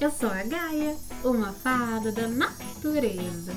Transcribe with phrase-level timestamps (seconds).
[0.00, 3.52] eu sou a Gaia, uma fada da natureza.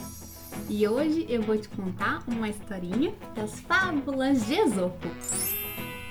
[0.70, 5.08] E hoje eu vou te contar uma historinha das fábulas de Esopo.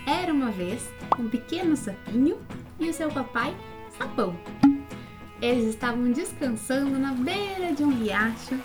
[0.06, 2.38] Era uma vez um pequeno sapinho
[2.80, 3.54] e o seu papai,
[3.98, 4.34] Sapão.
[5.42, 8.58] Eles estavam descansando na beira de um riacho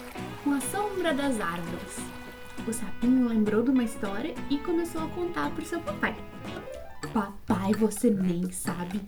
[0.46, 1.98] com a sombra das árvores.
[2.66, 6.16] O sapinho lembrou de uma história e começou a contar para o seu papai.
[7.14, 9.02] Papai, você nem sabe.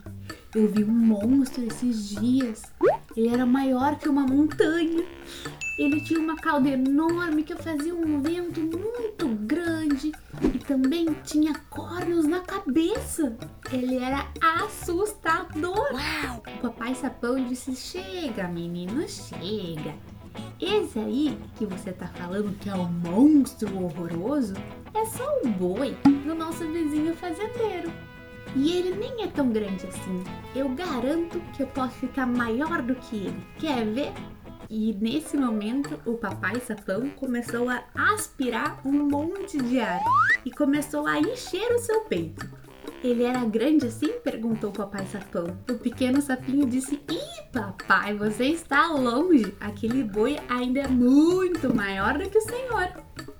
[0.55, 2.63] Eu vi um monstro esses dias.
[3.15, 5.05] Ele era maior que uma montanha.
[5.77, 12.25] Ele tinha uma cauda enorme que fazia um vento muito grande e também tinha cornos
[12.25, 13.37] na cabeça.
[13.71, 15.93] Ele era assustador.
[15.93, 16.43] Uau!
[16.57, 19.93] O papai sapão disse: Chega, menino, chega.
[20.59, 24.55] Esse aí que você tá falando que é o monstro horroroso
[24.95, 25.95] é só um boi
[26.25, 27.91] do nosso vizinho fazendeiro.
[28.55, 30.23] E ele nem é tão grande assim.
[30.55, 33.43] Eu garanto que eu posso ficar maior do que ele.
[33.57, 34.11] Quer ver?
[34.69, 39.99] E nesse momento o papai sapão começou a aspirar um monte de ar
[40.45, 42.47] e começou a encher o seu peito.
[43.03, 44.19] Ele era grande assim?
[44.23, 45.57] perguntou o papai sapão.
[45.69, 49.55] O pequeno sapinho disse: Ih, papai, você está longe.
[49.59, 52.91] Aquele boi ainda é muito maior do que o senhor.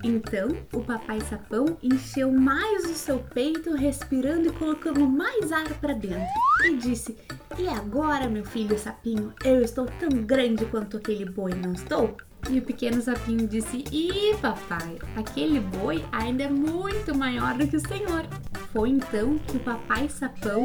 [0.02, 5.92] Então, o papai sapão encheu mais o seu peito, respirando e colocando mais ar para
[5.92, 6.26] dentro.
[6.64, 7.18] E disse:
[7.58, 12.16] E agora, meu filho sapinho, eu estou tão grande quanto aquele boi, não estou?
[12.48, 17.76] E o pequeno sapinho disse: Ih, papai, aquele boi ainda é muito maior do que
[17.76, 18.26] o senhor.
[18.72, 20.64] Foi então que o papai sapão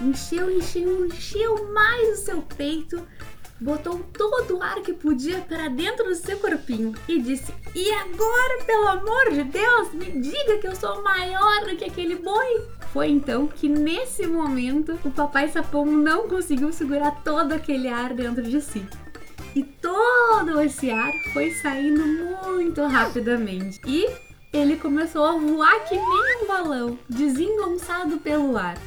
[0.00, 3.02] encheu, encheu, encheu mais o seu peito,
[3.60, 8.64] botou todo o ar que podia para dentro do seu corpinho e disse: E agora,
[8.64, 12.66] pelo amor de Deus, me diga que eu sou maior do que aquele boi.
[12.92, 18.42] Foi então que nesse momento o papai sapão não conseguiu segurar todo aquele ar dentro
[18.42, 18.84] de si.
[19.54, 23.80] E todo esse ar foi saindo muito rapidamente.
[23.86, 24.06] E
[24.52, 28.78] ele começou a voar que nem um balão, desengonçado pelo ar.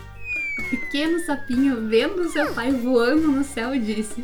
[0.59, 4.23] O pequeno sapinho, vendo seu pai voando no céu, disse: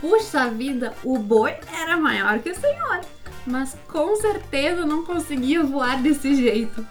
[0.00, 3.00] Puxa vida, o boi era maior que o senhor,
[3.44, 6.86] mas com certeza não conseguia voar desse jeito.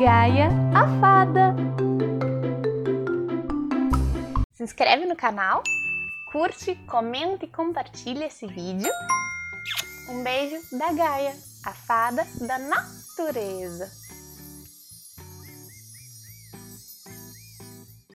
[0.00, 1.54] Gaia, a fada.
[4.54, 5.62] Se inscreve no canal,
[6.32, 8.90] curte, comenta e compartilha esse vídeo.
[10.08, 13.90] Um beijo da Gaia, a fada da natureza.